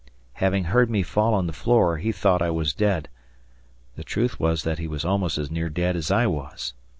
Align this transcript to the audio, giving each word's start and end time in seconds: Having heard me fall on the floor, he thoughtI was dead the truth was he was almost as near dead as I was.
Having 0.41 0.63
heard 0.63 0.89
me 0.89 1.03
fall 1.03 1.35
on 1.35 1.45
the 1.45 1.53
floor, 1.53 1.97
he 1.99 2.11
thoughtI 2.11 2.51
was 2.51 2.73
dead 2.73 3.07
the 3.95 4.03
truth 4.03 4.39
was 4.39 4.63
he 4.63 4.87
was 4.87 5.05
almost 5.05 5.37
as 5.37 5.51
near 5.51 5.69
dead 5.69 5.95
as 5.95 6.09
I 6.09 6.25
was. 6.25 6.73